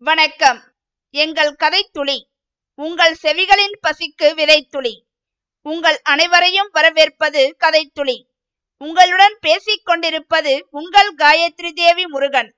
வணக்கம். 0.00 0.62
எங்கள் 1.10 1.56
கதைத்துளி 1.58 2.22
உங்கள் 2.74 3.16
செவிகளின் 3.22 3.74
பசிக்கு 3.82 4.28
விதைத்துளி 4.36 5.02
உங்கள் 5.62 6.00
அனைவரையும் 6.02 6.68
வரவேற்பது 6.72 7.56
கதைத்துளி. 7.58 8.22
உங்களுடன் 8.76 9.36
பேசிக் 9.40 9.84
கொண்டிருப்பது 9.84 10.66
உங்கள் 10.70 11.14
காயத்ரி 11.14 11.72
தேவி 11.72 12.06
முருகன். 12.06 12.54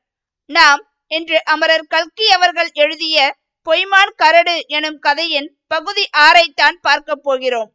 நாம் 0.47 0.93
இன்று 1.07 1.45
அமரர் 1.45 1.87
கல்கி 1.87 2.31
அவர்கள் 2.31 2.71
எழுதிய 2.72 3.37
பொய்மான் 3.65 4.15
கரடு 4.17 4.65
எனும் 4.67 4.99
கதையின் 4.99 5.59
பகுதி 5.67 6.09
ஆறைத்தான் 6.19 6.79
பார்க்க 6.81 7.15
போகிறோம். 7.15 7.72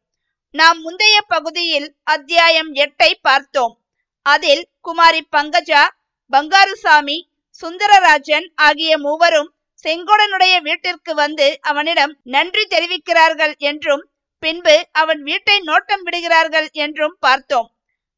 நாம் 0.52 0.82
முந்தைய 0.82 1.21
பகுதியில் 1.21 1.95
அத்தியாயம் 2.04 2.73
எட்டை 2.73 3.13
பார்த்தோம். 3.21 3.82
அதில் 4.21 4.70
குமாரி 4.82 5.27
பங்கஜா 5.38 5.88
பங்காருசாமி 6.32 7.21
சுந்தரராஜன் 7.61 8.47
ஆகிய 8.55 8.97
மூவரும் 8.97 9.54
செங்கோடனுடைய 9.86 10.53
வீட்டிற்கு 10.67 11.13
வந்து 11.13 11.48
அவனிடம் 11.70 12.13
நன்றி 12.35 12.63
தெரிவிக்கிறார்கள் 12.66 13.53
என்றும் 13.70 14.03
பின்பு 14.44 14.75
அவன் 14.91 15.21
வீட்டை 15.23 15.58
நோட்டம் 15.59 16.03
விடுகிறார்கள் 16.03 16.67
என்றும் 16.85 17.16
பார்த்தோம். 17.20 17.67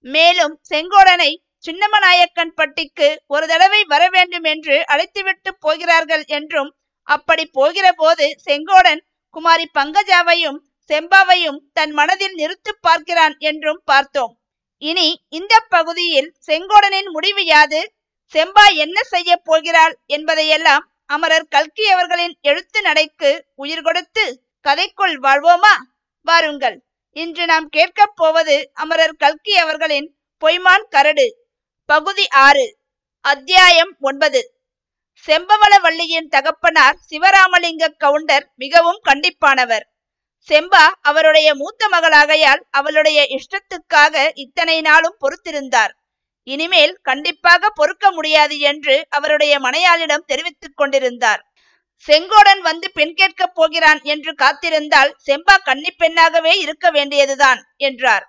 மேலும் 0.06 0.56
செங்கோடனை 0.70 1.32
சின்னமநாயக்கன் 1.66 2.54
பட்டிக்கு 2.56 3.08
ஒரு 3.28 3.46
தடவை 3.48 3.82
வர 3.84 4.04
வேண்டும் 4.10 4.46
என்று 4.54 4.76
அழைத்துவிட்டு 4.94 5.52
போகிறார்கள் 5.60 6.26
என்றும் 6.38 6.70
அப்படி 7.08 7.44
போகிற 7.58 7.88
போது 7.92 8.26
செங்கோடன் 8.46 9.02
குமாரி 9.36 9.66
பங்கஜாவையும் 9.74 10.60
செம்பாவையும் 10.90 11.60
தன் 11.74 11.92
மனதில் 11.92 12.36
நிறுத்து 12.38 12.72
பார்க்கிறான் 12.82 13.36
என்றும் 13.50 13.82
பார்த்தோம். 13.86 14.34
இனி 14.82 15.08
இந்த 15.30 15.54
பகுதியில் 15.70 16.30
செங்கோடனின் 16.48 17.10
முடிவு 17.16 17.44
யாது? 17.46 17.82
செம்பா 18.34 18.66
என்ன 18.76 18.98
செய்ய 19.04 19.32
போகிறாள் 19.44 19.96
என்பதையெல்லாம் 20.08 20.86
அமரர் 21.08 21.48
கல்கி 21.48 21.90
அவர்களின் 21.90 22.38
எழுத்து 22.42 22.82
நடைக்கு 22.82 23.46
உயிர் 23.56 23.82
கொடுத்து 23.82 24.42
கதைக்குள் 24.68 25.16
வாழ்வோமா? 25.22 25.74
வாருங்கள். 26.22 26.84
இன்று 27.12 27.46
நாம் 27.46 27.70
கேட்கப் 27.70 28.16
போவது 28.16 28.72
அமரர் 28.74 29.16
கல்கி 29.16 29.58
அவர்களின் 29.58 30.18
பொய்மான் 30.46 30.88
கரடு. 30.90 31.48
பகுதி 31.86 32.28
ஆறு 32.28 32.78
அத்தியாயம் 33.22 33.96
ஒன்பது. 34.00 34.42
செம்பவளவள்ளியின் 35.26 36.28
தகப்பனார் 36.28 36.98
சிவராமலிங்க 37.10 37.96
கவுண்டர் 37.98 38.52
மிகவும் 38.56 39.02
கண்டிப்பானவர். 39.04 39.86
செம்பா 40.50 40.86
அவருடைய 41.02 41.56
மூத்த 41.56 41.88
மகளாகையால் 41.92 42.62
அவளுடைய 42.70 43.28
இஷ்டத்துக்காக 43.30 44.32
இத்தனை 44.34 44.82
நாளும் 44.82 45.18
பொறுத்திருந்தார். 45.20 45.94
இனிமேல் 46.48 46.94
கண்டிப்பாக 47.02 47.70
பொறுக்க 47.70 48.12
முடியாது 48.12 48.60
என்று 48.60 48.96
அவருடைய 49.10 49.60
மனையாளிடம் 49.60 50.26
தெரிவித்துக் 50.26 50.78
கொண்டிருந்தார். 50.78 51.42
செங்கோடன் 52.08 52.62
வந்து 52.62 52.92
பெண் 52.92 53.14
கேட்கப் 53.14 53.56
போகிறான் 53.56 54.00
என்று 54.04 54.32
காத்திருந்தால் 54.34 55.12
செம்பா 55.28 55.56
கன்னி 55.64 55.92
பெண்ணாகவே 55.92 56.54
இருக்க 56.60 56.92
வேண்டியதுதான் 56.92 57.60
என்றார். 57.78 58.26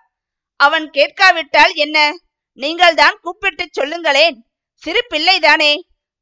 அவன் 0.60 0.90
கேட்காவிட்டால் 0.90 1.74
என்ன? 1.74 1.98
நீங்கள்தான் 2.58 3.18
கூப்பிட்டு 3.22 3.64
சொல்லுங்களேன். 3.70 4.38
சிறு 4.82 5.02
பிள்ளைதானே 5.10 5.72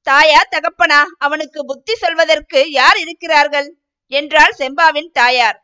தாயா 0.06 0.40
தகப்பனா 0.50 1.00
அவனுக்கு 1.18 1.64
புத்தி 1.64 1.94
சொல்வதற்கு 1.94 2.70
யார் 2.70 2.98
இருக்கிறார்கள்? 2.98 3.68
என்றாள் 4.12 4.54
செம்பாவின் 4.58 5.10
தாயார். 5.12 5.58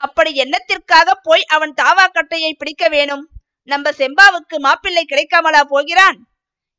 அப்படி 0.00 0.30
எண்ணத்திற்காக 0.34 1.14
போய் 1.22 1.44
அவன் 1.46 1.74
தாவா 1.82 2.04
கட்டையை 2.10 2.52
பிடிக்க 2.52 2.88
வேணும்? 2.88 3.24
நம்ம 3.62 3.90
செம்பாவுக்கு 3.90 4.58
மாப்பிள்ளை 4.58 5.06
கிடைக்காமலா 5.08 5.60
போகிறான்? 5.60 6.28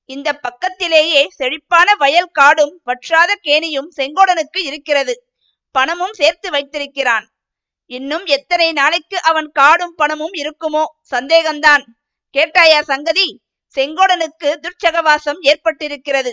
இந்த 0.06 0.34
பக்கத்திலேயே 0.34 1.30
செழிப்பான 1.30 1.96
வயல் 1.96 2.32
காடும் 2.32 2.82
வற்றாத 2.86 3.36
கேணியும் 3.44 3.88
செங்கோடனுக்கு 3.96 4.58
இருக்கிறது. 4.58 5.28
பணமும் 5.72 6.14
சேர்த்து 6.14 6.52
வைத்திருக்கிறான். 6.52 7.30
இன்னும் 7.86 8.26
எத்தனை 8.26 8.72
நாளைக்கு 8.72 9.22
அவன் 9.22 9.50
காடும் 9.52 9.96
பணமும் 9.96 10.34
இருக்குமோ? 10.34 10.84
சந்தேகம்தான். 11.12 11.84
கேட்டாயா 12.38 12.82
சங்கதி? 12.82 13.42
செங்கோடனுக்கு 13.76 14.56
துர்ச்சகவாசம் 14.56 15.40
ஏற்பட்டிருக்கிறது. 15.42 16.32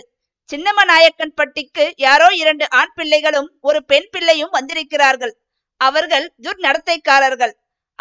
சின்னமநாயக்கன் 0.49 1.35
பட்டிக்கு 1.35 1.91
யாரோ 1.95 2.27
இரண்டு 2.35 2.69
ஆண் 2.69 2.91
பிள்ளைகளும் 2.95 3.57
ஒரு 3.61 3.85
பெண் 3.85 4.07
பிள்ளையும் 4.11 4.49
வந்திருக்கிறார்கள். 4.49 5.41
அவர்கள் 5.77 6.33
துர்நடத்தைக்காரர்கள். 6.41 7.53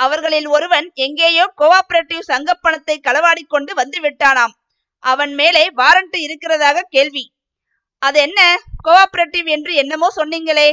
அவர்களில் 0.04 0.48
ஒருவன் 0.56 0.86
எங்கேயோ 1.04 1.44
கோஆபரேட்டிவ் 1.60 2.28
சங்க 2.30 2.50
பணத்தை 2.54 2.96
களவாடி 3.06 3.42
கொண்டு 3.46 3.74
வந்து 3.74 3.98
விட்டானாம் 4.00 4.54
அவன் 5.04 5.32
மேலே 5.34 5.64
வாரண்ட் 5.80 6.16
இருக்கிறதாக 6.26 6.78
கேள்வி. 6.94 7.24
அது 7.98 8.18
என்ன 8.20 8.40
கோஆபரேட்டிவ் 8.88 9.46
என்று 9.46 9.72
என்னமோ 9.74 10.08
சொன்னீங்களே. 10.16 10.70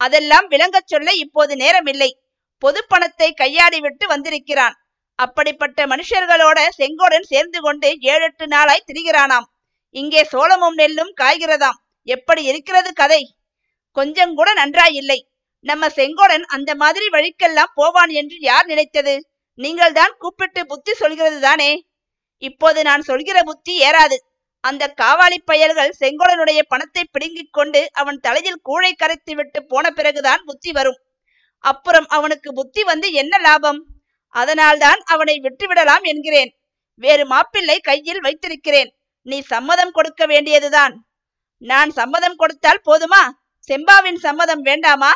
அதெல்லாம் 0.00 0.46
விளங்கச் 0.48 0.90
சொல்ல 0.92 1.08
இப்போது 1.24 1.52
நேரமில்லை. 1.54 2.10
பொது 2.62 2.80
பணத்தை 2.86 3.28
கையாடி 3.32 3.78
விட்டு 3.80 4.04
வந்திருக்கிறான். 4.06 4.76
அப்படிப்பட்ட 5.18 5.86
மனுஷர்களோட 5.86 6.58
செங்கோடன் 6.78 7.26
சேர்ந்து 7.32 7.60
கொண்டு 7.60 7.88
ஏழு 8.00 8.24
எட்டு 8.24 8.46
நாளாய் 8.46 8.86
திரிகிறானாம். 8.88 9.46
இங்கே 9.94 10.22
சோளமும் 10.24 10.78
நெல்லும் 10.80 11.12
காய்கிறதாம். 11.20 11.78
எப்படி 12.08 12.42
இருக்கிறது 12.44 12.90
கதை? 12.92 13.22
கொஞ்சம் 13.96 14.34
கூட 14.34 14.48
நன்றாயில்லை. 14.54 15.18
நம்ம 15.60 15.88
செங்கோடன் 15.88 16.44
அந்த 16.46 16.74
மாதிரி 16.74 17.06
வழிக்கெல்லாம் 17.06 17.74
போவான் 17.74 18.08
என்று 18.08 18.36
யார் 18.40 18.66
நினைத்தது? 18.66 19.30
நீங்கள் 19.54 19.92
தான் 19.92 20.14
கூப்பிட்டு 20.18 20.66
புத்தி 20.66 20.94
சொல்கிறது 20.94 21.40
தானே? 21.40 21.88
இப்போது 22.36 22.82
நான் 22.82 23.02
சொல்கிற 23.02 23.42
புத்தி 23.42 23.82
ஏறாது. 23.82 24.16
அந்த 24.60 24.94
காவாலி 25.00 25.38
பயல்கள் 25.44 25.96
செங்கோடனுடைய 26.00 26.60
பணத்தை 26.68 27.04
பிடுங்கிக் 27.04 27.52
கொண்டு 27.52 27.88
அவன் 27.92 28.18
தலையில் 28.18 28.60
கூழை 28.68 28.92
கரைத்து 28.96 29.34
விட்டு 29.34 29.64
போன 29.64 29.90
பிறகுதான் 29.90 30.42
புத்தி 30.44 30.72
வரும். 30.72 30.98
அப்புறம் 31.58 32.06
அவனுக்கு 32.06 32.52
புத்தி 32.52 32.82
வந்து 32.82 33.12
என்ன 33.12 33.38
லாபம்? 33.38 33.80
அதனால்தான் 34.28 35.00
அவனை 35.04 35.40
விட்டுவிடலாம் 35.40 36.02
என்கிறேன். 36.02 36.50
வேறு 36.94 37.26
மாப்பிள்ளை 37.26 37.78
கையில் 37.80 38.20
வைத்திருக்கிறேன். 38.20 38.90
நீ 39.22 39.40
சம்மதம் 39.40 39.90
கொடுக்க 39.90 40.26
வேண்டியதுதான். 40.26 40.94
நான் 41.62 41.90
சம்மதம் 41.90 42.36
கொடுத்தால் 42.36 42.84
போதுமா? 42.86 43.22
செம்பாவின் 43.68 44.14
சம்மதம் 44.14 44.60
வேண்டாமா? 44.60 45.12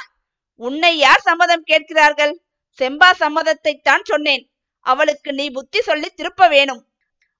உன்னை 0.56 0.98
யார் 0.98 1.20
சம்மதம் 1.20 1.62
கேட்கிறார்கள்? 1.62 2.42
செம்பா 2.78 3.10
சம்மதத்தை 3.18 3.80
தான் 3.82 4.02
சொன்னேன். 4.04 4.50
அவளுக்கு 4.80 5.32
நீ 5.32 5.50
புத்தி 5.50 5.80
சொல்லி 5.80 6.08
திருப்ப 6.08 6.48
வேணும். 6.48 6.86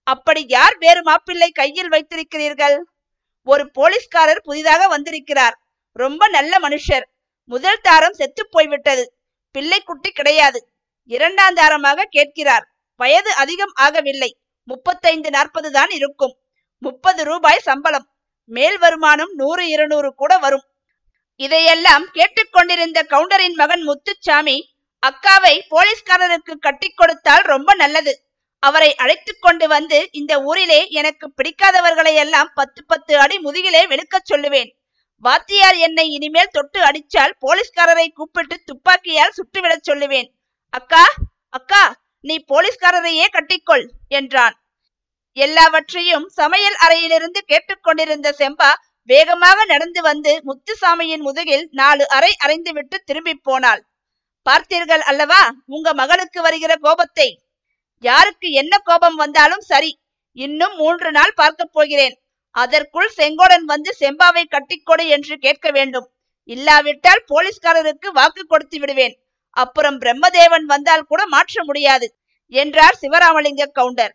அப்படி 0.03 0.45
யார் 0.49 0.77
வேறு 0.78 1.03
மாப்பிள்ளை 1.03 1.50
கையில் 1.50 1.89
வைத்திருக்கிறீர்கள்? 1.89 2.83
ஒரு 3.45 3.71
போலீஸ்காரர் 3.71 4.41
புதிதாக 4.41 4.89
வந்திருக்கிறார். 4.89 5.56
ரொம்ப 5.93 6.28
நல்ல 6.28 6.59
மனுஷர். 6.59 7.03
முதல் 7.45 7.81
தாரம் 7.83 8.12
செத்து 8.12 8.49
போய்விட்டது. 8.49 9.17
பிள்ளை 9.50 9.81
குட்டி 9.81 10.11
கிடையாது. 10.11 10.69
இரண்டாம் 11.05 11.55
தாரமாக 11.55 12.05
கேட்கிறார். 12.11 12.75
வயது 12.97 13.34
அதிகம் 13.34 13.73
ஆகவில்லை. 13.81 14.31
முப்பத்தைந்து 14.65 15.31
நாற்பது 15.31 15.71
தான் 15.71 15.89
இருக்கும். 15.89 16.39
முப்பது 16.79 17.25
ரூபாய் 17.25 17.59
சம்பளம். 17.59 18.06
மேல் 18.44 18.79
வருமானம் 18.79 19.33
நூறு 19.34 19.69
இருநூறு 19.69 20.15
கூட 20.15 20.39
வரும். 20.39 20.65
இதையெல்லாம் 21.41 22.04
கேட்டுக்கொண்டிருந்த 22.12 22.98
கவுண்டரின் 23.03 23.54
மகன் 23.54 23.84
முத்துச்சாமி 23.88 24.56
அக்காவை 25.03 25.54
போலீஸ்காரருக்கு 25.70 26.54
கட்டி 26.59 26.88
கொடுத்தால் 26.91 27.43
ரொம்ப 27.43 27.75
நல்லது. 27.75 28.12
அவரை 28.59 28.91
அழைத்து 28.94 29.32
கொண்டு 29.38 29.66
வந்து 29.69 29.98
இந்த 30.10 30.32
ஊரிலே 30.41 30.81
எனக்கு 30.91 31.26
பிடிக்காதவர்களை 31.38 32.12
எல்லாம் 32.15 32.50
பத்து 32.54 32.81
பத்து 32.87 33.19
அடி 33.19 33.38
முதுகிலே 33.38 33.82
வெளுக்கச் 33.87 34.31
சொல்லுவேன். 34.32 34.70
வாத்தியார் 35.25 35.78
என்னை 35.87 36.06
இனிமேல் 36.10 36.54
தொட்டு 36.56 36.78
அடிச்சால் 36.81 37.34
போலீஸ்காரரை 37.41 38.06
கூப்பிட்டு 38.09 38.56
துப்பாக்கியால் 38.64 39.37
சுட்டுவிடச் 39.38 39.88
சொல்லுவேன். 39.91 40.28
அக்கா 40.70 41.04
அக்கா 41.49 41.82
நீ 42.20 42.44
போலீஸ்காரரையே 42.49 43.26
கட்டிக்கொள் 43.32 43.84
என்றான். 44.09 44.56
எல்லாவற்றையும் 45.37 46.26
சமையல் 46.28 46.75
அறையிலிருந்து 46.75 47.41
கேட்டுக்கொண்டிருந்த 47.47 48.34
செம்பா 48.38 48.70
வேகமாக 49.10 49.58
நடந்து 49.64 50.00
வந்து 50.02 50.32
முத்துசாமியின் 50.49 51.25
முதுகில் 51.26 51.64
நாலு 51.81 52.04
அறை 52.16 52.32
அறைந்துவிட்டு 52.44 52.96
திரும்பி 53.08 53.34
போனாள். 53.49 53.82
பார்த்தீர்கள் 54.46 55.04
அல்லவா 55.10 55.40
உங்க 55.75 55.88
மகளுக்கு 56.00 56.38
வருகிற 56.43 56.72
கோபத்தை? 56.76 57.28
யாருக்கு 58.04 58.49
என்ன 58.60 58.75
கோபம் 58.88 59.19
வந்தாலும் 59.22 59.64
சரி 59.70 59.93
இன்னும் 60.38 60.75
மூன்று 60.76 61.10
நாள் 61.10 61.34
பார்க்க 61.40 61.62
போகிறேன். 61.76 62.16
அதற்குள் 62.54 63.10
செங்கோடன் 63.19 63.66
வந்து 63.72 63.90
செம்பாவை 64.00 64.44
கட்டிக்கொடு 64.54 65.05
என்று 65.16 65.34
கேட்க 65.44 65.66
வேண்டும். 65.70 66.06
இல்லாவிட்டால் 66.48 67.22
போலீஸ்காரருக்கு 67.31 68.08
வாக்கு 68.19 68.43
கொடுத்து 68.44 68.78
விடுவேன். 68.78 69.14
அப்புறம் 69.56 69.98
பிரம்மதேவன் 70.02 70.66
வந்தால் 70.72 71.08
கூட 71.10 71.22
மாற்ற 71.26 71.64
முடியாது 71.69 72.06
என்றார் 72.52 72.98
சிவராமலிங்க 73.02 73.64
கவுண்டர். 73.78 74.12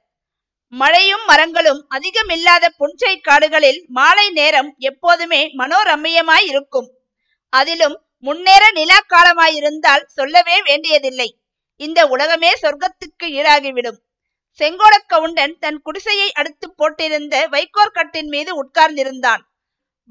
மழையும் 0.73 1.25
மரங்களும் 1.25 1.87
அதிகமில்லாத 1.89 2.65
புன்சை 2.79 3.21
காடுகளில் 3.21 3.85
மாலை 3.87 4.29
நேரம் 4.29 4.75
எப்போதுமே 4.77 5.41
மனோரம்மியமாய் 5.57 6.45
இருக்கும் 6.45 6.89
அதிலும் 7.53 8.01
முன்னேற 8.17 8.71
நிலா 8.71 8.97
காலமாயிருந்தால் 9.09 10.03
சொல்லவே 10.07 10.61
வேண்டியதில்லை. 10.61 11.29
இந்த 11.75 12.07
உலகமே 12.07 12.51
சொர்க்கத்துக்கு 12.61 13.25
ஈடாகிவிடும். 13.25 13.99
செங்கோடக் 14.59 15.07
கவுண்டன் 15.07 15.57
தன் 15.59 15.81
குடிசையை 15.81 16.31
அடுத்து 16.31 16.73
போட்டிருந்த 16.77 17.47
வைக்கோர் 17.49 17.91
கட்டின் 17.91 18.27
மீது 18.27 18.51
உட்கார்ந்திருந்தான். 18.63 19.43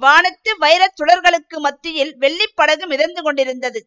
வானத்து 0.00 0.56
வைரச் 0.58 0.97
சுடர்களுக்கு 1.00 1.58
மத்தியில் 1.58 2.17
வெள்ளி 2.17 2.47
படகு 2.55 2.87
மிதந்து 2.87 3.23
கொண்டிருந்தது. 3.23 3.87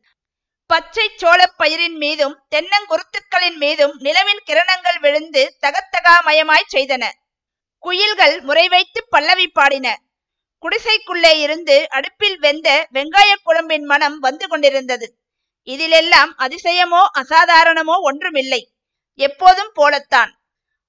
பச்சை 0.70 1.12
சோளப் 1.16 1.58
பயிரின் 1.58 1.98
மீதும் 1.98 2.40
தென்னங்குருத்துக்களின் 2.56 3.56
மீதும் 3.58 4.00
நிலவின் 4.00 4.42
கிரணங்கள் 4.46 5.00
விழுந்து 5.00 5.58
தகத்தகாமயமாய் 5.62 6.72
செய்தன. 6.76 7.04
குயில்கள் 7.78 8.42
முறை 8.42 8.68
வைத்து 8.68 9.08
பல்லவி 9.10 9.48
பாடின. 9.48 10.02
குடிசைக்குள்ளே 10.64 11.40
இருந்து 11.40 11.90
அடுப்பில் 11.90 12.40
வெந்த 12.40 12.88
வெங்காய 12.94 13.36
குழம்பின் 13.44 13.84
மனம் 13.84 14.20
வந்து 14.20 14.48
கொண்டிருந்தது. 14.48 15.18
இதிலெல்லாம் 15.64 16.34
அதிசயமோ 16.38 17.02
அசாதாரணமோ 17.20 17.96
ஒன்றுமில்லை. 18.02 18.62
எப்போதும் 19.20 19.72
போலத்தான். 19.74 20.32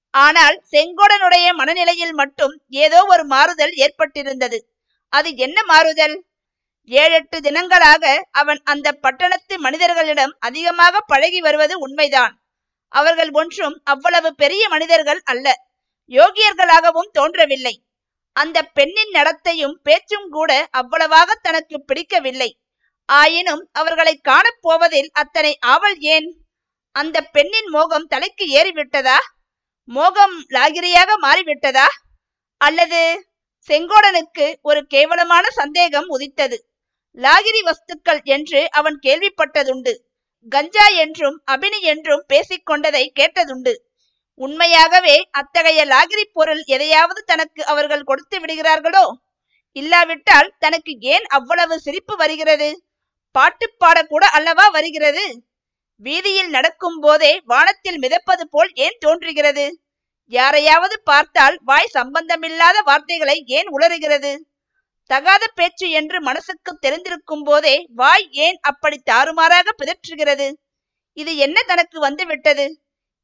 ஆனால் 0.09 0.63
செங்கோடனுடைய 0.71 1.53
மனநிலையில் 1.53 2.13
மட்டும் 2.13 2.61
ஏதோ 2.67 3.05
ஒரு 3.05 3.25
மாறுதல் 3.25 3.73
ஏற்பட்டிருந்தது. 3.75 4.59
அது 5.09 5.35
என்ன 5.35 5.63
மாறுதல்? 5.63 6.25
ஏழெட்டு 6.85 7.39
தினங்களாக 7.39 8.27
அவன் 8.31 8.61
அந்த 8.63 8.91
பட்டணத்து 8.91 9.59
மனிதர்களிடம் 9.59 10.35
அதிகமாக 10.39 11.01
பழகி 11.01 11.41
வருவது 11.41 11.79
உண்மைதான். 11.79 12.41
அவர்கள் 12.87 13.31
ஒன்றும் 13.31 13.81
அவ்வளவு 13.83 14.35
பெரிய 14.35 14.69
மனிதர்கள் 14.69 15.21
அல்ல. 15.23 15.53
யோகியர்களாகவும் 16.07 17.11
தோன்றவில்லை. 17.11 17.83
அந்த 18.33 18.63
பெண்ணின் 18.63 19.11
நடத்தையும் 19.11 19.73
பேச்சும் 19.83 20.29
கூட 20.29 20.67
அவ்வளவாக 20.71 21.35
தனக்கு 21.41 21.83
பிடிக்கவில்லை. 21.83 22.59
ஆயினும் 23.05 23.69
அவர்களை 23.71 24.21
காணப்போவதில் 24.23 25.09
அத்தனை 25.11 25.57
ஆவல் 25.59 25.97
ஏன்? 25.99 26.45
அந்த 26.91 27.21
பெண்ணின் 27.21 27.69
மோகம் 27.69 28.07
தலைக்கு 28.07 28.45
ஏறிவிட்டதா? 28.45 29.17
மோகம் 29.83 30.45
லாகிரியாக 30.49 31.17
மாறிவிட்டதா? 31.21 31.85
அல்லது 32.57 33.29
செங்கோடனுக்கு 33.67 34.55
ஒரு 34.61 34.85
கேவலமான 34.87 35.49
சந்தேகம் 35.49 36.07
உதித்தது. 36.07 36.70
லாகிரி 37.17 37.61
வஸ்துக்கள் 37.61 38.21
என்று 38.23 38.69
அவன் 38.69 38.99
கேள்விப்பட்டதுண்டு. 39.03 39.93
கஞ்சா 40.51 40.87
என்றும் 40.87 41.41
அபினி 41.51 41.79
என்றும் 41.81 42.23
பேசிக்கொண்டதை 42.33 43.07
கேட்டதுண்டு. 43.19 43.73
உண்மையாகவே 44.35 45.27
அத்தகைய 45.31 45.85
லாகிரி 45.85 46.23
பொருள் 46.33 46.63
எதையாவது 46.65 47.21
தனக்கு 47.21 47.65
அவர்கள் 47.65 48.03
கொடுத்து 48.03 48.39
விடுகிறார்களோ? 48.39 49.05
இல்லாவிட்டால் 49.71 50.53
தனக்கு 50.59 50.93
ஏன் 50.99 51.25
அவ்வளவு 51.27 51.79
சிரிப்பு 51.79 52.15
வருகிறது? 52.15 52.69
பாட்டு 53.31 53.75
பாடக்கூட 53.79 54.23
அல்லவா 54.31 54.67
வருகிறது? 54.67 55.25
வீதியில் 55.95 56.49
நடக்கும் 56.49 56.99
போதே 56.99 57.41
வானத்தில் 57.45 57.99
மிதப்பது 57.99 58.43
போல் 58.49 58.71
ஏன் 58.73 58.97
தோன்றுகிறது? 58.99 59.65
யாரையாவது 60.25 61.01
பார்த்தால் 61.01 61.59
வாய் 61.63 61.93
சம்பந்தமில்லாத 61.93 62.81
வார்த்தைகளை 62.81 63.43
ஏன் 63.45 63.67
உளறுகிறது? 63.67 64.31
தகாத 65.11 65.43
பேச்சு 65.47 65.87
என்று 65.89 66.17
மனசுக்கு 66.21 66.71
தெரிந்திருக்கும் 66.81 67.43
போதே 67.43 67.75
வாய் 67.95 68.27
ஏன் 68.45 68.57
அப்படி 68.61 68.97
தாறுமாறாக 69.11 69.69
பிதற்றுகிறது? 69.79 70.47
இது 71.17 71.31
என்ன 71.37 71.57
தனக்கு 71.61 71.97
வந்துவிட்டது? 71.99 72.65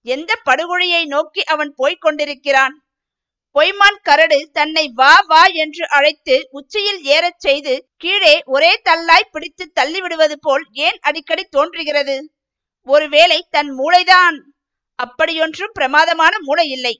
எந்த 0.06 0.32
படுகொழியை 0.46 1.02
நோக்கி 1.06 1.44
அவன் 1.44 1.72
போய்க் 1.76 2.02
கொண்டிருக்கிறான்? 2.02 2.76
பொய்மான் 3.56 4.00
கரடு 4.02 4.40
தன்னை 4.54 4.92
வா 4.94 5.14
வா 5.28 5.44
என்று 5.46 5.86
அழைத்து 5.90 6.36
உச்சியில் 6.52 7.00
ஏறச் 7.04 7.40
செய்து 7.40 7.74
கீழே 7.98 8.36
ஒரே 8.46 8.82
தள்ளாய் 8.90 9.32
பிடித்து 9.32 9.66
தள்ளிவிடுவது 9.80 10.36
போல் 10.42 10.66
ஏன் 10.72 11.00
அடிக்கடி 11.02 11.44
தோன்றுகிறது? 11.44 12.18
ஒருவேளை 12.88 13.40
தன் 13.50 13.72
மூளைதான். 13.80 14.38
அப்படியொன்றும் 15.00 15.74
பிரமாதமான 15.74 16.34
மூளை 16.42 16.68
இல்லை. 16.70 16.96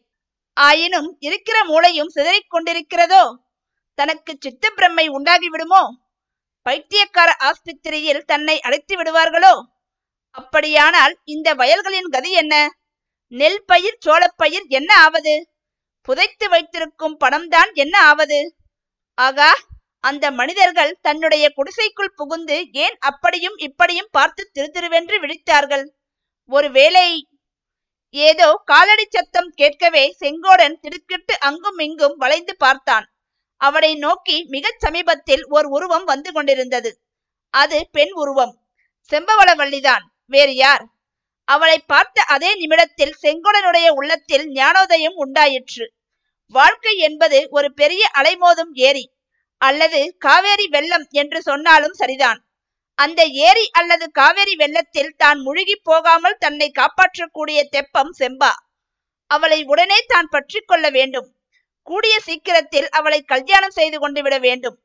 ஆயினும் 0.58 1.12
இருக்கிற 1.20 1.58
மூளையும் 1.66 2.14
சிதறிக் 2.16 2.52
கொண்டிருக்கிறதோ? 2.54 3.24
தனக்கு 3.98 4.32
சித்த 4.40 4.72
பிரம்மை 4.76 5.06
உண்டாகிவிடுமோ? 5.18 5.84
பைத்தியக்கார 6.66 7.30
ஆஸ்பத்திரியில் 7.50 8.26
தன்னை 8.26 8.56
அழைத்து 8.62 8.96
விடுவார்களோ? 9.00 9.54
அப்படியானால் 10.32 11.14
இந்த 11.24 11.48
வயல்களின் 11.54 12.10
கதி 12.16 12.32
என்ன? 12.32 12.56
நெல் 13.32 13.64
பயிர் 13.66 14.02
சோளப்பயிர் 14.06 14.68
என்ன 14.70 14.92
ஆவது? 15.06 15.36
புதைத்து 16.08 16.46
வைத்திருக்கும் 16.50 17.18
பணம்தான் 17.18 17.72
என்ன 17.74 17.96
ஆவது? 18.02 18.40
ஆகா 19.18 19.50
அந்த 20.04 20.26
மனிதர்கள் 20.32 20.92
தன்னுடைய 21.02 21.46
குடிசைக்குள் 21.56 22.16
புகுந்து 22.16 22.58
ஏன் 22.72 22.98
அப்படியும் 23.00 23.58
இப்படியும் 23.58 24.12
பார்த்து 24.12 24.44
திருதிருவென்று 24.54 25.18
விழித்தார்கள்? 25.24 25.86
ஒருவேளை 26.50 27.08
ஏதோ 28.16 28.48
காலடி 28.66 29.06
சத்தம் 29.10 29.50
கேட்கவே 29.56 30.04
செங்கோடன் 30.20 30.80
திடுக்கிட்டு 30.80 31.34
அங்கும் 31.40 31.80
இங்கும் 31.80 32.16
வளைந்து 32.18 32.54
பார்த்தான். 32.58 33.08
அவனை 33.62 33.96
நோக்கி 33.96 34.46
மிகச் 34.48 34.80
சமீபத்தில் 34.80 35.44
ஓர் 35.48 35.66
உருவம் 35.66 36.04
வந்து 36.04 36.32
கொண்டிருந்தது. 36.32 37.02
அது 37.50 37.88
பெண் 37.92 38.12
உருவம். 38.12 38.54
செம்பவளவள்ளிதான். 39.12 40.04
வேறு 40.26 40.56
யார்? 40.56 40.84
அவளை 41.44 41.78
பார்த்த 41.80 42.22
அதே 42.22 42.56
நிமிடத்தில் 42.56 43.14
செங்கோடனுடைய 43.22 43.88
உள்ளத்தில் 43.90 44.46
ஞானோதயம் 44.52 45.16
உண்டாயிற்று. 45.16 45.86
வாழ்க்கை 46.56 46.98
என்பது 46.98 47.48
ஒரு 47.50 47.74
பெரிய 47.74 48.12
அலைமோதும் 48.18 48.74
ஏரி 48.74 49.06
அல்லது 49.62 50.16
காவேரி 50.18 50.68
வெள்ளம் 50.68 51.08
என்று 51.12 51.42
சொன்னாலும் 51.42 51.94
சரிதான். 51.94 52.40
அந்த 52.94 53.26
ஏரி 53.26 53.70
அல்லது 53.72 54.12
காவேரி 54.12 54.56
வெள்ளத்தில் 54.56 55.16
தான் 55.16 55.40
முழுகி 55.40 55.76
போகாமல் 55.84 56.38
தன்னை 56.40 56.72
காப்பாற்றக்கூடிய 56.72 57.60
தெப்பம் 57.70 58.14
செம்பா. 58.20 58.52
அவளை 59.32 59.64
உடனே 59.64 60.00
தான் 60.08 60.30
பற்றி 60.30 60.60
கொள்ள 60.60 60.90
வேண்டும். 60.90 61.37
கூடிய 61.88 62.16
சீக்கிரத்தில் 62.20 62.90
அவளை 62.90 63.20
கல்யாணம் 63.24 63.76
செய்து 63.80 63.98
கொண்டு 64.00 64.22
விட 64.22 64.36
வேண்டும். 64.40 64.78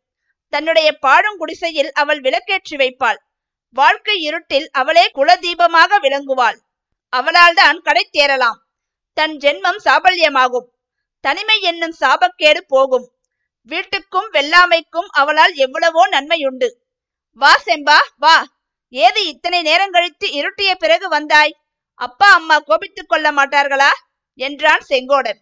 தன்னுடைய 0.52 0.88
பாடும் 1.04 1.38
குடிசையில் 1.38 1.90
அவள் 1.92 2.20
விளக்கேற்றி 2.20 2.76
வைப்பாள். 2.82 3.18
வாழ்க்கை 3.76 4.16
இருட்டில் 4.20 4.66
அவளே 4.70 5.04
குலதீபமாக 5.18 5.98
விளங்குவாள். 6.04 6.58
அவளால் 7.12 7.56
தான் 7.60 7.78
கடை 7.80 8.04
தேரலாம் 8.10 8.60
தன் 9.16 9.34
ஜென்மம் 9.36 9.80
சாபல்யமாகும். 9.84 10.68
தனிமை 11.24 11.56
என்னும் 11.60 11.96
சாபக்கேடு 12.00 12.60
போகும். 12.74 13.06
வீட்டுக்கும் 13.70 14.28
வெள்ளாமைக்கும் 14.36 15.08
அவளால் 15.20 15.54
எவ்வளவோ 15.64 16.02
நன்மையுண்டு. 16.08 16.68
வா 17.40 17.52
செம்பா 17.66 17.98
வா. 18.16 18.36
ஏது 18.92 19.20
இத்தனை 19.26 19.60
நேரம் 19.62 19.90
கழித்து 19.90 20.26
இருட்டிய 20.38 20.70
பிறகு 20.74 21.06
வந்தாய்? 21.08 21.52
அப்பா 22.00 22.28
அம்மா 22.32 22.56
கோபித்துக் 22.58 23.10
கொள்ள 23.12 23.26
மாட்டார்களா? 23.32 23.90
என்றான் 24.40 24.84
செங்கோடன். 24.88 25.40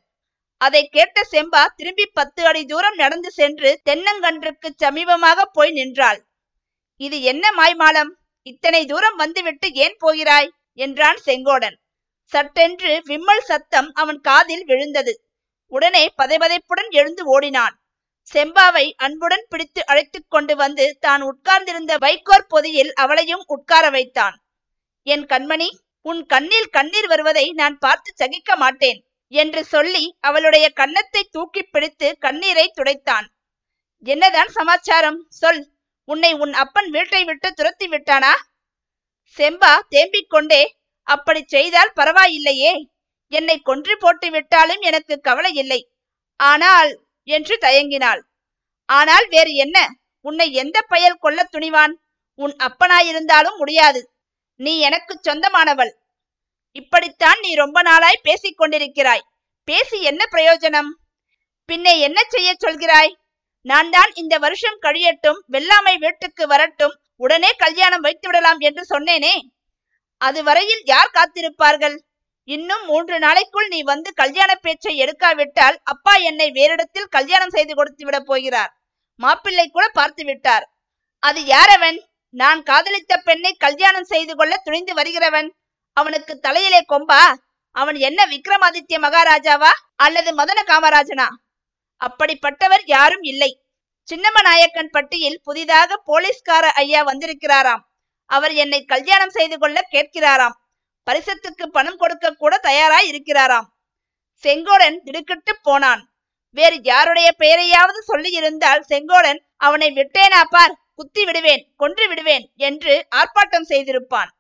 அதை 0.61 0.89
கேட்ட 0.89 1.19
செம்பா 1.33 1.67
திரும்பி 1.75 2.07
பத்து 2.07 2.47
அடி 2.47 2.62
தூரம் 2.65 2.95
நடந்து 2.95 3.31
சென்று 3.31 3.81
தென்னங்கன்றுக்கு 3.91 4.69
சமீபமாக 4.83 5.43
போய் 5.53 5.71
நின்றாள். 5.71 6.21
இது 6.96 7.23
என்ன 7.23 7.44
மாய்மாலம்? 7.51 8.11
இத்தனை 8.46 8.87
தூரம் 8.87 9.17
வந்துவிட்டு 9.17 9.73
ஏன் 9.75 9.96
போகிறாய்? 9.99 10.51
என்றான் 10.75 11.20
செங்கோடன். 11.27 11.77
சட்டென்று 12.32 12.93
விம்மல் 13.05 13.44
சத்தம் 13.44 13.91
அவன் 13.93 14.20
காதில் 14.20 14.65
விழுந்தது. 14.65 15.13
உடனே 15.73 16.05
பதைபதைப்புடன் 16.23 16.91
எழுந்து 16.91 17.23
ஓடினான். 17.27 17.75
செம்பாவை 18.32 18.87
அன்புடன் 18.96 19.46
பிடித்து 19.49 19.81
அழைத்துக் 19.87 20.31
கொண்டு 20.31 20.56
வந்து 20.56 20.96
தான் 21.01 21.23
உட்கார்ந்திருந்த 21.23 21.93
வைக்கோர் 21.96 22.46
பொதியில் 22.46 22.93
அவளையும் 22.94 23.44
உட்கார 23.46 23.84
வைத்தான். 23.91 24.37
என் 25.06 25.27
கண்மணி 25.27 25.69
உன் 26.06 26.27
கண்ணில் 26.27 26.69
கண்ணீர் 26.70 27.06
வருவதை 27.06 27.46
நான் 27.53 27.79
பார்த்து 27.79 28.13
சகிக்க 28.17 28.56
மாட்டேன். 28.56 29.01
என்று 29.32 29.65
சொல்லி 29.65 30.05
அவளுடைய 30.20 30.70
கன்னத்தை 30.70 31.22
தூக்கி 31.31 31.63
பிடித்து 31.63 32.19
கண்ணீரை 32.19 32.72
துடைத்தான். 32.77 33.27
என்னதான் 34.06 34.49
சமாச்சாரம்? 34.49 35.27
சொல். 35.29 35.63
உன்னை 36.05 36.32
உன் 36.32 36.53
அப்பன் 36.53 36.91
வீட்டை 36.91 37.25
விட்டு 37.25 37.53
துரத்தி 37.53 37.87
விட்டானா? 37.89 38.32
செம்பா 39.39 39.72
தேம்பிக் 39.91 40.29
கொண்டே. 40.29 40.63
அப்படி 41.03 41.43
செய்தால் 41.46 41.93
பரவாயில்லையே. 41.96 42.72
என்னை 43.32 43.56
கொன்று 43.58 43.99
போட்டு 43.99 44.31
விட்டாலும் 44.31 44.81
எனக்கு 44.81 45.20
கவலை 45.20 45.55
இல்லை. 45.55 45.81
ஆனால் 46.37 46.91
என்று 47.29 47.58
தயங்கினாள். 47.60 48.22
ஆனால் 48.89 49.27
வேறு 49.29 49.53
என்ன? 49.55 49.79
உன்னை 50.20 50.53
எந்த 50.53 50.79
பயல் 50.82 51.19
கொல்ல 51.19 51.41
துணிவான்? 51.53 51.93
உன் 52.34 52.55
அப்பனாயிருந்தாலும் 52.56 53.56
முடியாது. 53.56 54.01
நீ 54.60 54.79
எனக்கு 54.79 55.20
சொந்தமானவள். 55.22 55.93
இப்படித்தான் 56.79 57.39
நீ 57.41 57.55
ரொம்ப 57.55 57.79
நாளாய் 57.82 58.24
பேசிக் 58.27 58.58
கொண்டிருக்கிறாய். 58.58 59.24
பேசி 59.69 60.03
என்ன 60.03 60.22
பிரயோஜனம்? 60.32 60.91
பின்னே 61.69 61.94
என்ன 61.98 62.20
செய்ய 62.29 62.50
சொல்கிறாய்? 62.65 63.12
நான் 63.67 63.91
தான் 63.91 64.10
இந்த 64.15 64.34
வருஷம் 64.39 64.79
கழியட்டும் 64.82 65.41
வெள்ளாமை 65.55 65.94
வீட்டுக்கு 65.98 66.46
வரட்டும் 66.46 66.94
உடனே 67.17 67.50
கல்யாணம் 67.53 68.00
வைத்து 68.00 68.27
விடலாம் 68.29 68.58
என்று 68.58 68.82
சொன்னேனே. 68.93 69.34
அது 70.17 70.43
வரையில் 70.43 70.82
யார் 70.84 71.15
காத்திருப்பார்கள்? 71.15 71.96
இன்னும் 72.48 72.84
மூன்று 72.84 73.19
நாளைக்குள் 73.19 73.69
நீ 73.69 73.81
வந்து 73.82 74.10
கல்யாண 74.12 74.50
பேச்சை 74.55 74.93
எடுக்காவிட்டால் 74.98 75.77
அப்பா 75.82 76.15
என்னை 76.31 76.48
வேறிடத்தில் 76.50 77.12
கல்யாணம் 77.17 77.55
செய்து 77.56 77.74
கொடுத்து 77.74 78.05
விட 78.05 78.20
போகிறார். 78.20 78.72
மாப்பிள்ளை 79.20 79.67
கூட 79.69 79.89
பார்த்து 79.89 80.24
விட்டார். 80.24 80.65
அது 81.19 81.41
யாரவன்? 81.44 81.98
நான் 82.34 82.62
காதலித்த 82.62 83.17
பெண்ணை 83.17 83.53
கல்யாணம் 83.58 84.05
செய்து 84.05 84.36
கொள்ள 84.36 84.56
துணிந்து 84.56 84.94
வருகிறவன்? 84.94 85.48
அவனுக்கு 85.93 86.39
தலையிலே 86.39 86.85
கொம்பா? 86.89 87.35
அவன் 87.70 87.94
என்ன 87.94 88.27
விக்ரமாதித்ய 88.27 88.97
மகாராஜாவா? 88.97 89.70
அல்லது 89.97 90.35
மதன 90.35 90.61
காமராஜனா? 90.67 91.27
அப்படிப்பட்டவர் 92.01 92.82
யாரும் 92.85 93.23
இல்லை. 93.23 93.63
சின்னம 94.11 94.43
நாயக்கன் 94.43 94.91
பட்டியில் 94.91 95.41
புதிதாக 95.43 95.97
போலீஸ்கார 95.97 96.70
ஐயா 96.73 97.05
வந்திருக்கிறாராம். 97.05 97.82
அவர் 98.27 98.53
என்னை 98.53 98.85
கல்யாணம் 98.85 99.31
செய்து 99.31 99.59
கொள்ள 99.59 99.89
கேட்கிறாராம். 99.91 100.56
பரிசத்துக்கு 101.11 101.67
பணம் 101.67 101.97
கொடுக்க 101.97 102.31
கூட 102.31 102.59
தயாராய் 102.59 103.11
இருக்கிறாராம். 103.11 103.69
செங்கோடன் 104.43 104.99
திடுக்கிட்டு 105.03 105.59
போனான். 105.63 106.03
வேறு 106.51 106.81
யாருடைய 106.82 107.35
பெயரையாவது 107.39 107.99
சொல்லி 107.99 108.31
இருந்தால் 108.31 108.85
செங்கோடன் 108.89 109.41
அவனை 109.56 109.91
விட்டேனா 109.91 110.43
பார்? 110.51 110.79
குத்தி 110.94 111.25
விடுவேன் 111.25 111.73
கொன்று 111.77 112.09
விடுவேன் 112.09 112.51
என்று 112.56 113.06
ஆர்ப்பாட்டம் 113.17 113.69
செய்திருப்பான். 113.69 114.31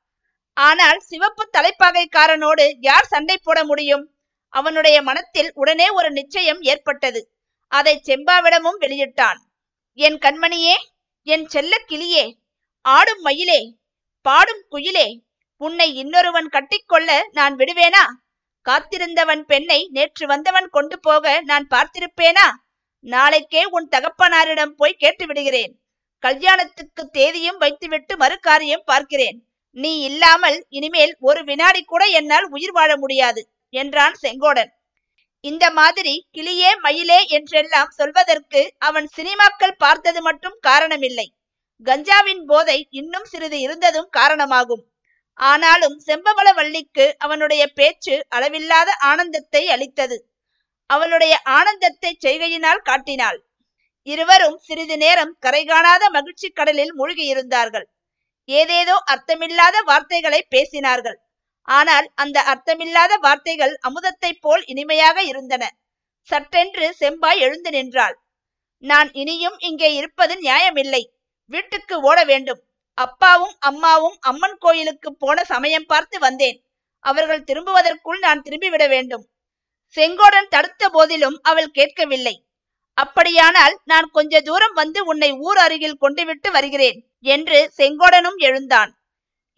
ஆனால் 0.60 1.00
சிவப்பு 1.00 1.44
தலைப்பாகைக்காரனோடு 1.56 2.64
யார் 2.80 3.10
சண்டை 3.12 3.36
போட 3.38 3.58
முடியும்? 3.64 4.04
அவனுடைய 4.48 4.96
மனத்தில் 5.02 5.50
உடனே 5.54 5.88
ஒரு 5.88 6.08
நிச்சயம் 6.10 6.60
ஏற்பட்டது. 6.60 7.20
அதை 7.72 7.94
செம்பாவிடமும் 8.06 8.78
வெளியிட்டான். 8.84 9.38
என் 9.98 10.18
கண்மணியே 10.18 10.76
என் 11.26 11.46
செல்ல 11.46 11.72
கிளியே 11.88 12.24
ஆடும் 12.84 13.20
மயிலே 13.20 13.60
பாடும் 14.26 14.64
குயிலே 14.70 15.08
உன்னை 15.60 15.88
இன்னொருவன் 15.94 16.48
கட்டிக்கொள்ள 16.48 17.10
நான் 17.32 17.54
விடுவேனா? 17.56 18.04
காத்திருந்தவன் 18.66 19.42
பெண்ணை 19.42 19.80
நேற்று 19.90 20.24
வந்தவன் 20.26 20.68
கொண்டு 20.68 20.96
போக 21.00 21.24
நான் 21.40 21.66
பார்த்திருப்பேனா? 21.70 22.46
நாளைக்கே 23.04 23.62
உன் 23.76 23.88
தகப்பனாரிடம் 23.88 24.74
போய் 24.76 25.00
கேட்டு 25.02 25.26
விடுகிறேன் 25.26 25.72
கல்யாணத்துக்கு 26.24 27.02
தேதியும் 27.10 27.58
வைத்துவிட்டு 27.58 28.14
மறுகாரியம் 28.16 28.84
பார்க்கிறேன். 28.84 29.38
நீ 29.76 29.92
இல்லாமல் 30.00 30.58
இனிமேல் 30.68 31.14
ஒரு 31.20 31.40
வினாடி 31.44 31.80
கூட 31.82 32.02
என்னால் 32.18 32.46
உயிர் 32.48 32.72
வாழ 32.72 32.90
முடியாது 32.96 33.42
என்றான் 33.74 34.16
செங்கோடன். 34.22 34.70
இந்த 35.44 35.64
மாதிரி 35.70 36.14
கிளியே 36.36 36.70
மயிலே 36.80 37.18
என்றெல்லாம் 37.28 37.92
சொல்வதற்கு 37.98 38.62
அவன் 38.78 39.06
சினிமாக்கள் 39.16 39.78
பார்த்தது 39.78 40.20
மட்டும் 40.22 40.56
காரணமில்லை. 40.60 41.26
கஞ்சாவின் 41.86 42.42
போதை 42.44 42.78
இன்னும் 42.90 43.24
சிறிது 43.24 43.58
இருந்ததும் 43.60 44.08
காரணமாகும். 44.10 44.82
ஆனாலும் 45.40 45.96
செம்பவளவள்ளிக்கு 46.06 47.06
அவனுடைய 47.18 47.62
பேச்சு 47.78 48.14
அளவில்லாத 48.28 48.90
ஆனந்தத்தை 49.02 49.62
அளித்தது. 49.68 50.18
அவளுடைய 50.90 51.34
ஆனந்தத்தை 51.58 52.10
செய்கையினால் 52.24 52.82
காட்டினாள். 52.82 53.38
இருவரும் 54.06 54.58
சிறிது 54.58 54.96
நேரம் 54.96 55.32
கரை 55.38 55.62
காணாத 55.64 56.04
மகிழ்ச்சி 56.10 56.48
கடலில் 56.50 56.92
மூழ்கியிருந்தார்கள். 56.98 57.86
ஏதேதோ 58.44 59.02
அர்த்தமில்லாத 59.12 59.76
வார்த்தைகளை 59.82 60.46
பேசினார்கள். 60.50 61.18
ஆனால் 61.62 62.10
அந்த 62.14 62.42
அர்த்தமில்லாத 62.42 63.12
வார்த்தைகள் 63.16 63.74
அமுதத்தைப் 63.78 64.40
போல் 64.40 64.64
இனிமையாக 64.64 65.22
இருந்தன. 65.22 65.70
சட்டென்று 66.22 66.96
செம்பாய் 67.00 67.38
எழுந்து 67.38 67.70
நின்றாள். 67.70 68.16
நான் 68.78 69.12
இனியும் 69.12 69.56
இங்கே 69.58 69.94
இருப்பது 69.94 70.34
நியாயமில்லை. 70.36 71.02
வீட்டுக்கு 71.46 72.00
ஓட 72.00 72.24
வேண்டும். 72.24 72.60
அப்பாவும் 72.94 73.56
அம்மாவும் 73.58 74.16
அம்மன் 74.20 74.58
கோயிலுக்கு 74.58 75.14
போன 75.14 75.44
சமயம் 75.44 75.86
பார்த்து 75.86 76.18
வந்தேன். 76.18 76.58
அவர்கள் 76.98 77.44
திரும்புவதற்குள் 77.44 78.18
நான் 78.18 78.42
திரும்பிவிட 78.42 78.88
வேண்டும். 78.88 79.24
செங்கோடன் 79.96 80.48
தடுத்த 80.48 80.88
போதிலும் 80.88 81.38
அவள் 81.42 81.70
கேட்கவில்லை. 81.70 82.34
அப்படியானால் 82.94 83.80
நான் 83.84 84.08
கொஞ்ச 84.10 84.40
தூரம் 84.40 84.72
வந்து 84.72 85.04
உன்னை 85.04 85.30
ஊர் 85.32 85.56
அருகில் 85.56 85.98
கொண்டு 85.98 86.24
விட்டு 86.24 86.50
வருகிறேன். 86.50 87.09
என்று 87.24 87.58
செங்கோடனும் 87.78 88.38
எழுந்தான். 88.38 88.90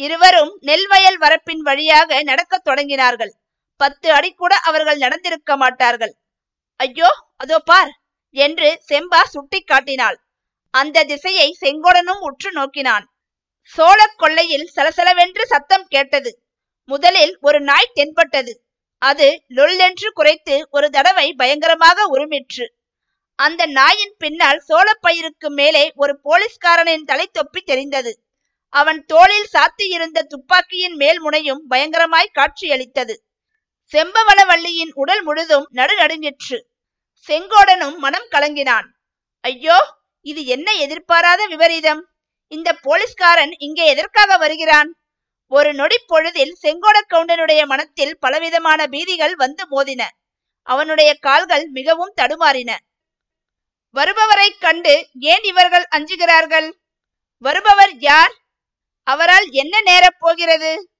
இருவரும் 0.01 0.53
நெல் 0.61 0.87
வயல் 0.87 1.19
வரப்பின் 1.19 1.63
வழியாக 1.69 2.23
நடக்கத் 2.23 2.67
தொடங்கினார்கள். 2.69 3.33
பத்து 3.81 4.09
அடி 4.13 4.31
கூட 4.33 4.53
அவர்கள் 4.69 4.97
நடந்திருக்க 4.97 5.57
மாட்டார்கள். 5.57 6.15
ஐயோ 6.81 7.11
அதோ 7.37 7.59
பார் 7.59 7.93
என்று 8.37 8.69
செம்பா 8.89 9.23
சுட்டி 9.25 9.61
காட்டினாள். 9.61 10.19
அந்த 10.75 11.05
திசையை 11.05 11.49
செங்கோடனும் 11.61 12.21
உற்று 12.21 12.51
நோக்கினான். 12.53 13.07
சோழ 13.75 14.01
கொள்ளையில் 14.17 14.67
சலசலவென்று 14.77 15.45
சத்தம் 15.45 15.87
கேட்டது. 15.87 16.31
முதலில் 16.89 17.35
ஒரு 17.41 17.59
நாய் 17.61 17.95
தென்பட்டது. 17.95 18.53
அது 19.03 19.27
லொல்லென்று 19.49 20.09
குறைத்து 20.15 20.55
ஒரு 20.71 20.91
தடவை 20.91 21.27
பயங்கரமாக 21.33 22.07
உருமிற்று. 22.15 22.67
அந்த 23.39 23.63
நாயின் 23.67 24.15
பின்னால் 24.19 24.61
சோளப்பயிருக்கு 24.69 25.49
மேலே 25.51 25.85
ஒரு 25.95 26.21
போலீஸ்காரனின் 26.25 27.05
தலை 27.05 27.27
தொப்பி 27.33 27.61
தெரிந்தது 27.61 28.13
அவன் 28.73 29.01
தோளில் 29.05 29.49
சாத்தியிருந்த 29.53 30.19
துப்பாக்கியின் 30.23 30.97
மேல் 30.97 31.21
முனையும் 31.21 31.63
பயங்கரமாய் 31.71 32.35
காட்சியளித்தது. 32.35 33.15
செம்பவளவள்ளியின் 33.95 34.93
உடல் 34.95 35.23
முழுதும் 35.23 35.67
நடுநடுங்கிற்று. 35.73 36.59
செங்கோடனும் 37.29 37.97
மனம் 37.97 38.29
கலங்கினான். 38.31 38.87
ஐயோ 39.45 39.77
இது 40.27 40.41
என்ன 40.47 40.69
எதிர்பாராத 40.75 41.43
விபரீதம்? 41.47 42.03
இந்த 42.53 42.69
போலீஸ்காரன் 42.87 43.53
இங்கே 43.59 43.85
எதற்காக 43.87 44.37
வருகிறான் 44.37 44.91
ஒரு 45.53 45.71
நொடி 45.75 45.99
பொழுதில் 46.11 46.55
செங்கோட 46.63 46.97
கவுண்டனுடைய 47.13 47.63
மனத்தில் 47.67 48.19
பலவிதமான 48.19 48.81
பீதிகள் 48.87 49.35
வந்து 49.35 49.65
மோதின. 49.71 50.03
அவனுடைய 50.69 51.11
கால்கள் 51.27 51.67
மிகவும் 51.69 52.17
தடுமாறின. 52.21 52.71
வருபவரை 53.93 54.51
கண்டு 54.51 55.09
ஏன் 55.21 55.43
இவர்கள் 55.43 55.87
அஞ்சுகிறார்கள்? 55.97 56.73
வருபவர் 57.39 57.93
யார்? 57.99 58.35
அவரால் 59.03 59.51
என்ன 59.51 59.81
நேரப் 59.81 60.17
போகிறது? 60.19 60.91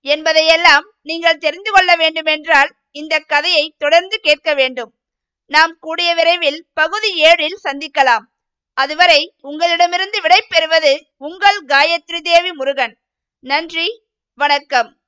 என்பதையெல்லாம் 0.00 0.92
நீங்கள் 1.02 1.38
தெரிந்து 1.38 1.72
கொள்ள 1.72 1.96
வேண்டுமென்றால் 1.96 2.74
இந்த 2.90 3.18
கதையை 3.18 3.74
தொடர்ந்து 3.78 4.18
கேட்க 4.18 4.54
வேண்டும். 4.54 4.98
நாம் 5.46 5.76
கூடிய 5.80 6.14
விரைவில் 6.14 6.66
பகுதி 6.72 7.22
ஏழில் 7.22 7.58
சந்திக்கலாம். 7.64 8.22
அதுவரை 8.72 9.34
உங்களிடமிருந்து 9.40 10.20
விடை 10.20 10.44
பெறுவது 10.48 11.06
உங்கள் 11.16 11.64
காயத்ரி 11.64 12.20
தேவி 12.20 12.52
முருகன். 12.52 12.98
நன்றி 13.38 14.04
வணக்கம். 14.34 14.99